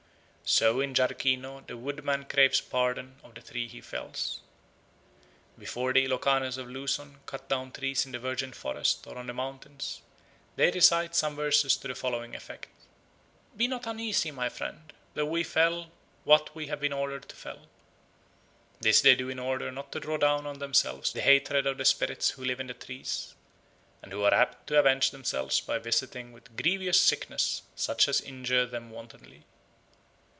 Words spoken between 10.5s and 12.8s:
they recite some verses to the following effect: